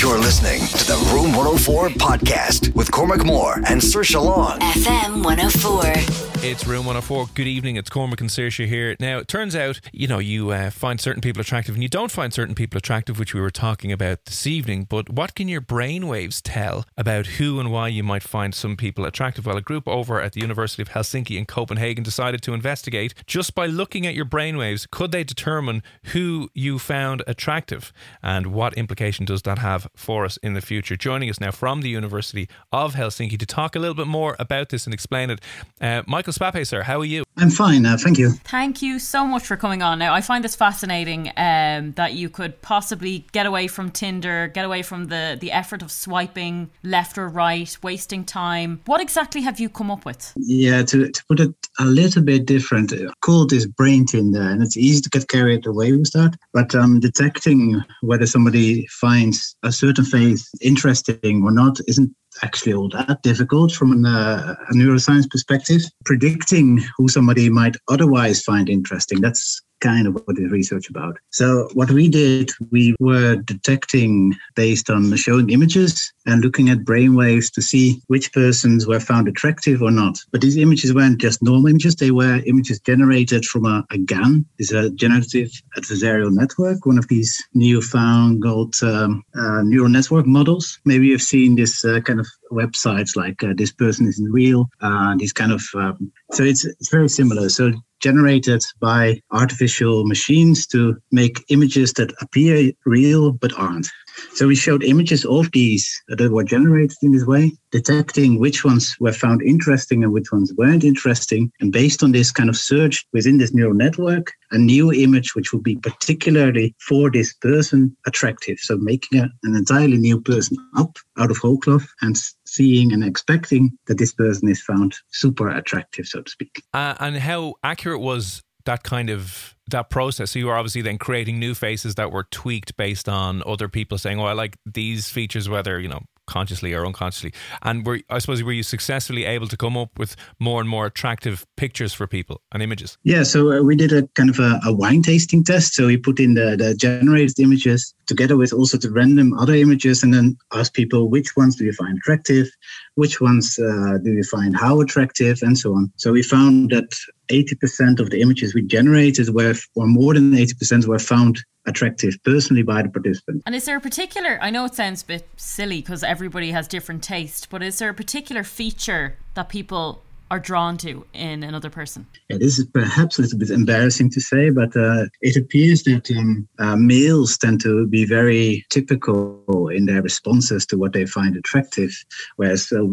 [0.00, 4.60] You're listening to the Room 104 podcast with Cormac Moore and Saoirse Long.
[4.60, 6.27] FM 104.
[6.40, 7.30] It's Room 104.
[7.34, 7.74] Good evening.
[7.74, 8.94] It's Cormac and Saoirse here.
[9.00, 12.12] Now, it turns out, you know, you uh, find certain people attractive and you don't
[12.12, 14.84] find certain people attractive, which we were talking about this evening.
[14.88, 19.04] But what can your brainwaves tell about who and why you might find some people
[19.04, 19.46] attractive?
[19.46, 23.56] Well, a group over at the University of Helsinki in Copenhagen decided to investigate just
[23.56, 29.24] by looking at your brainwaves, could they determine who you found attractive and what implication
[29.24, 30.96] does that have for us in the future?
[30.96, 34.68] Joining us now from the University of Helsinki to talk a little bit more about
[34.68, 35.40] this and explain it,
[35.80, 37.24] uh, Michael Spape, sir, how are you?
[37.36, 38.30] I'm fine, uh, thank you.
[38.44, 39.98] Thank you so much for coming on.
[40.00, 44.64] Now, I find this fascinating um, that you could possibly get away from Tinder, get
[44.64, 48.80] away from the, the effort of swiping left or right, wasting time.
[48.86, 50.32] What exactly have you come up with?
[50.36, 54.62] Yeah, to, to put it a little bit different, I called this brain Tinder, and
[54.62, 56.36] it's easy to get carried away with that.
[56.52, 62.88] But um, detecting whether somebody finds a certain face interesting or not isn't actually all
[62.90, 65.82] that difficult from an, uh, a neuroscience perspective.
[66.04, 71.18] Predicting who somebody might otherwise find interesting, that's kind of what the research about.
[71.30, 77.52] So what we did, we were detecting based on showing images and looking at brainwaves
[77.54, 80.18] to see which persons were found attractive or not.
[80.32, 84.44] But these images weren't just normal images; they were images generated from a, a GAN,
[84.58, 90.78] is a generative adversarial network, one of these newfangled um, uh, neural network models.
[90.84, 95.14] Maybe you've seen this uh, kind of websites like uh, this person isn't real, uh,
[95.16, 95.62] these kind of.
[95.74, 97.48] Um, so it's it's very similar.
[97.48, 103.88] So generated by artificial machines to make images that appear real but aren't.
[104.34, 108.96] So we showed images of these that were generated in this way, detecting which ones
[109.00, 111.50] were found interesting and which ones weren't interesting.
[111.60, 115.52] And based on this kind of search within this neural network, a new image which
[115.52, 118.58] would be particularly for this person attractive.
[118.60, 123.04] So making a, an entirely new person up out of whole cloth and seeing and
[123.04, 126.62] expecting that this person is found super attractive, so to speak.
[126.72, 130.30] Uh, and how accurate was that kind of that process.
[130.30, 133.96] So you were obviously then creating new faces that were tweaked based on other people
[133.96, 137.32] saying, "Oh, I like these features," whether you know consciously or unconsciously.
[137.62, 140.84] And were I suppose were you successfully able to come up with more and more
[140.84, 142.98] attractive pictures for people and images?
[143.04, 145.74] Yeah, so uh, we did a kind of a, a, wine tasting test.
[145.74, 150.02] So we put in the, the generated images together with also the random other images,
[150.02, 152.48] and then ask people which ones do you find attractive,
[152.96, 155.92] which ones uh, do you find how attractive, and so on.
[155.96, 156.90] So we found that
[157.28, 162.62] 80% of the images we generated were, or more than 80% were found attractive personally
[162.62, 163.42] by the participant.
[163.46, 166.66] And is there a particular, I know it sounds a bit silly because everybody has
[166.66, 171.70] different taste, but is there a particular feature that people are drawn to in another
[171.70, 172.06] person?
[172.28, 176.10] Yeah, this is perhaps a little bit embarrassing to say, but uh, it appears that
[176.16, 181.36] um, uh, males tend to be very typical in their responses to what they find
[181.36, 181.92] attractive,
[182.36, 182.84] whereas uh,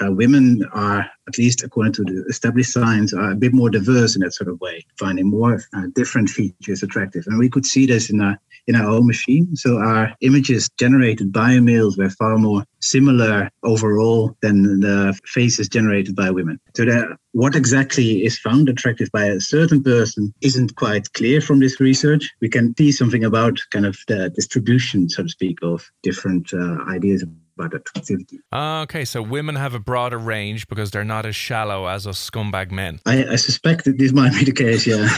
[0.00, 4.14] uh, women are, at least according to the established science, are a bit more diverse
[4.14, 7.24] in that sort of way, finding more uh, different features attractive.
[7.26, 8.38] And we could see this in our
[8.68, 9.56] in our own machine.
[9.56, 16.14] So our images generated by males were far more similar overall than the faces generated
[16.14, 16.60] by women.
[16.76, 21.60] So that what exactly is found attractive by a certain person isn't quite clear from
[21.60, 22.28] this research.
[22.40, 26.84] We can see something about kind of the distribution, so to speak, of different uh,
[26.88, 27.24] ideas
[27.58, 28.40] about attractivity.
[28.52, 32.30] Ah, okay, so women have a broader range because they're not as shallow as us
[32.30, 33.00] scumbag men.
[33.06, 35.08] I, I suspect that this might be the case, yeah.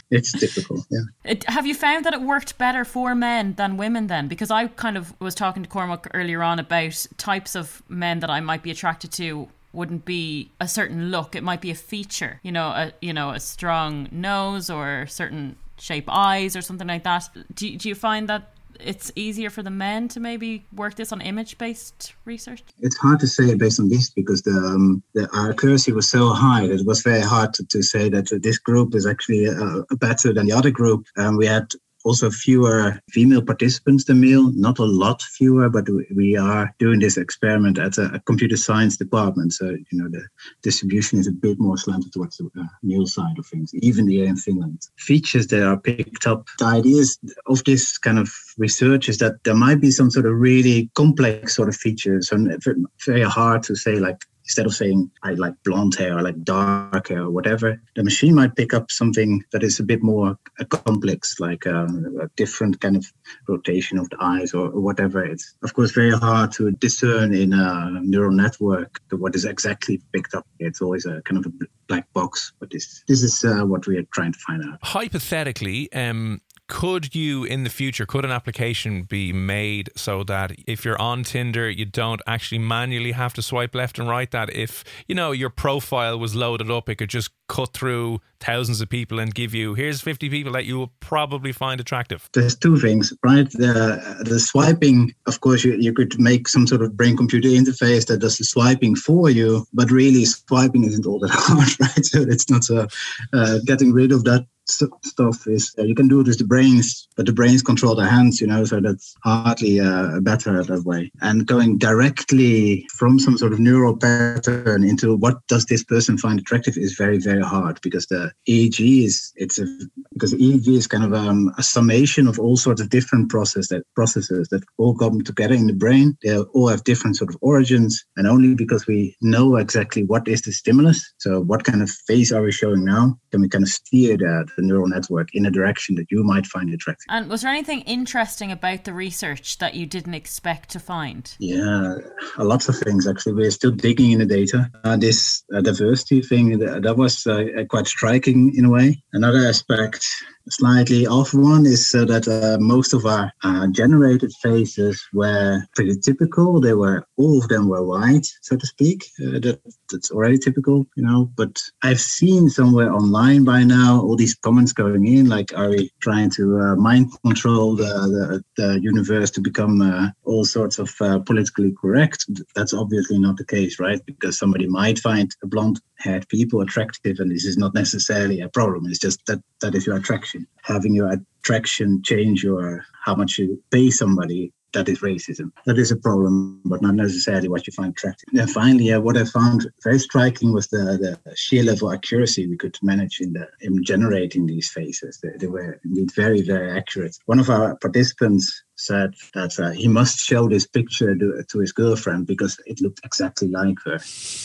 [0.10, 1.00] it's difficult, yeah.
[1.24, 4.28] It, have you found that it worked better for men than women then?
[4.28, 8.30] Because I kind of was talking to Cormac earlier on about types of men that
[8.30, 12.40] I might be attracted to wouldn't be a certain look it might be a feature
[12.42, 17.04] you know a you know a strong nose or certain shape eyes or something like
[17.04, 17.28] that.
[17.54, 18.52] Do, do you find that
[18.84, 22.62] it's easier for the men to maybe work this on image based research?
[22.78, 26.66] It's hard to say based on this because the, um, the accuracy was so high
[26.66, 30.32] that it was very hard to, to say that this group is actually uh, better
[30.32, 31.06] than the other group.
[31.16, 31.68] Um, we had
[32.04, 37.16] also fewer female participants than male, not a lot fewer, but we are doing this
[37.16, 39.52] experiment at a, computer science department.
[39.52, 40.26] So, you know, the
[40.62, 44.26] distribution is a bit more slanted towards the uh, male side of things, even here
[44.26, 44.88] in Finland.
[44.98, 49.54] Features that are picked up, the ideas of this kind of research is that there
[49.54, 52.62] might be some sort of really complex sort of features and
[53.04, 57.08] very hard to say like instead of saying I like blonde hair or like dark
[57.08, 60.64] hair or whatever, the machine might pick up something that is a bit more uh,
[60.64, 61.86] complex, like uh,
[62.20, 63.06] a different kind of
[63.48, 65.24] rotation of the eyes or, or, whatever.
[65.24, 70.34] It's of course very hard to discern in a neural network what is exactly picked
[70.34, 70.46] up.
[70.58, 73.98] It's always a kind of a black box, but this this is uh, what we
[73.98, 74.78] are trying to find out.
[74.82, 76.40] Hypothetically, um,
[76.70, 81.24] could you in the future could an application be made so that if you're on
[81.24, 85.32] tinder you don't actually manually have to swipe left and right that if you know
[85.32, 89.52] your profile was loaded up it could just cut through thousands of people and give
[89.52, 92.30] you here's 50 people that you will probably find attractive.
[92.32, 93.50] There's two things right?
[93.50, 98.06] The the swiping of course you, you could make some sort of brain computer interface
[98.06, 102.04] that does the swiping for you but really swiping isn't all that hard right?
[102.04, 102.86] So it's not uh,
[103.32, 107.08] uh, getting rid of that stuff is uh, you can do it with the brains,
[107.16, 111.10] but the brains control the hands, you know, so that's hardly uh, better that way.
[111.20, 116.38] And going directly from some sort of neural pattern into what does this person find
[116.38, 119.66] attractive is very, very hard because the EEG is, it's a,
[120.12, 123.84] because EEG is kind of um, a summation of all sorts of different process that
[123.94, 126.16] processes that all come together in the brain.
[126.22, 128.04] They all have different sort of origins.
[128.16, 132.32] And only because we know exactly what is the stimulus, so what kind of face
[132.32, 135.50] are we showing now, can we kind of steer that the neural network in a
[135.50, 137.06] direction that you might find attractive.
[137.08, 141.34] And was there anything interesting about the research that you didn't expect to find?
[141.38, 141.96] Yeah,
[142.38, 143.34] lots of things actually.
[143.34, 144.70] We're still digging in the data.
[144.84, 149.02] Uh, this uh, diversity thing that, that was uh, quite striking in a way.
[149.12, 150.06] Another aspect
[150.48, 155.98] slightly off one is uh, that uh, most of our uh, generated faces were pretty
[156.00, 156.60] typical.
[156.60, 159.04] They were all of them were white, so to speak.
[159.20, 159.60] Uh, that
[159.90, 161.30] that's already typical, you know.
[161.36, 165.90] But I've seen somewhere online by now all these comments going in, like, "Are we
[166.00, 170.90] trying to uh, mind control the, the, the universe to become uh, all sorts of
[171.26, 174.00] politically correct?" That's obviously not the case, right?
[174.06, 178.86] Because somebody might find a blonde-haired people attractive, and this is not necessarily a problem.
[178.86, 183.62] It's just that that is your attraction having your attraction change your how much you
[183.70, 185.50] pay somebody that is racism.
[185.66, 188.28] That is a problem, but not necessarily what you find attractive.
[188.32, 192.46] And finally, uh, what I found very striking was the, the sheer level of accuracy
[192.46, 195.18] we could manage in the in generating these faces.
[195.22, 197.16] They, they were indeed very, very accurate.
[197.26, 201.72] One of our participants said that uh, he must show this picture to, to, his
[201.72, 203.98] girlfriend because it looked exactly like her,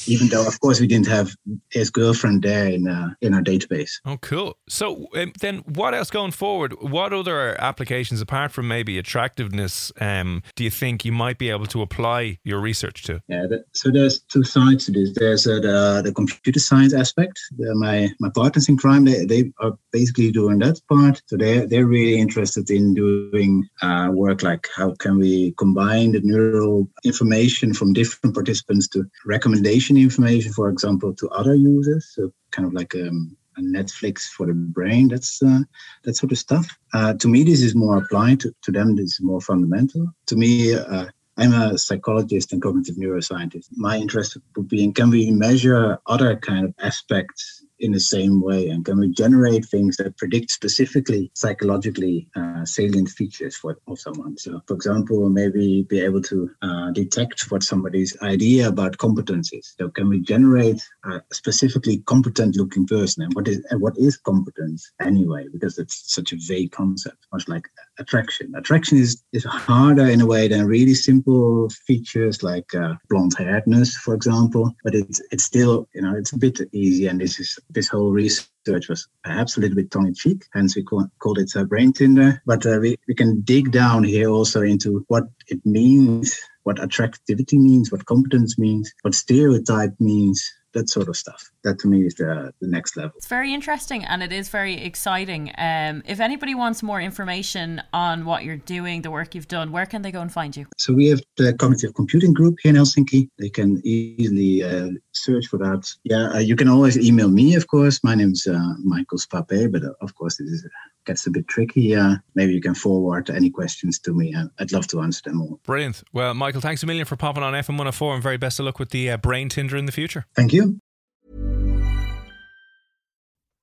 [0.08, 1.36] even though, of course, we didn't have
[1.72, 3.92] his girlfriend there in uh, in our database.
[4.06, 4.58] Oh, cool.
[4.68, 6.74] So um, then, what else going forward?
[6.82, 11.68] What other applications, apart from maybe attractiveness, um, do you think you might be able
[11.68, 13.22] to apply your research to?
[13.28, 15.14] Yeah, so there's two sides to this.
[15.16, 17.40] There's uh, the, the computer science aspect.
[17.58, 21.22] The, my my partners in crime, they, they are basically doing that part.
[21.28, 26.22] So they they're really interested in doing uh, work like how can we combine the
[26.22, 32.12] neural information from different participants to recommendation information, for example, to other users.
[32.14, 35.08] So kind of like um, a Netflix for the brain.
[35.08, 35.62] That's uh,
[36.04, 36.68] that sort of stuff.
[36.94, 38.40] Uh, to me, this is more applied.
[38.42, 40.08] To, to them, this is more fundamental.
[40.28, 41.06] To me, uh,
[41.38, 43.68] I'm a psychologist and cognitive neuroscientist.
[43.76, 48.42] My interest would be in can we measure other kind of aspects in the same
[48.42, 48.70] way?
[48.70, 54.38] And can we generate things that predict specifically psychologically uh, salient features for, someone?
[54.38, 59.76] So, for example, maybe be able to uh, detect what somebody's idea about competence is.
[59.80, 63.24] So, can we generate a specifically competent looking person?
[63.24, 65.46] And what is and what is competence anyway?
[65.52, 67.68] Because it's such a vague concept, much like
[68.00, 68.54] attraction.
[68.56, 73.94] Attraction is, is harder in a way than really simple features like uh, blonde hairedness,
[73.94, 74.76] for example.
[74.84, 78.12] But it's it's still you know it's a bit easy, and this is this whole
[78.12, 81.64] research was perhaps a little bit tongue in cheek, hence we call, called it uh,
[81.64, 82.42] brain tinder.
[82.46, 87.58] But uh, we, we can dig down here also into what it means, what attractivity
[87.58, 90.44] means, what competence means, what stereotype means,
[90.76, 91.52] that sort of stuff.
[91.64, 93.14] That to me is the, the next level.
[93.18, 95.52] It's very interesting and it is very exciting.
[95.58, 99.88] Um, if anybody wants more information on what you're doing, the work you've done, where
[99.88, 100.68] can they go and find you?
[100.78, 103.30] So we have the cognitive computing group here in Helsinki.
[103.40, 105.92] They can easily uh, search for that.
[106.04, 108.04] Yeah, uh, you can always email me, of course.
[108.04, 110.68] My name is uh, Michael Spape, but uh, of course, this is
[111.06, 114.36] gets a bit tricky, uh, maybe you can forward any questions to me.
[114.60, 115.60] I'd love to answer them all.
[115.64, 116.04] Brilliant.
[116.14, 118.80] Well, Michael, thanks a million for popping on FM 104 and very best of luck
[118.80, 120.26] with the uh, Brain Tinder in the future.
[120.36, 120.80] Thank you.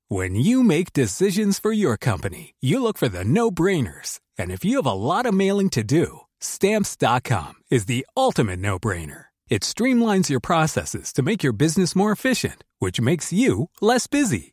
[0.08, 4.20] When you make decisions for your company, you look for the no brainers.
[4.36, 8.78] And if you have a lot of mailing to do, stamps.com is the ultimate no
[8.78, 9.26] brainer.
[9.48, 14.52] It streamlines your processes to make your business more efficient, which makes you less busy.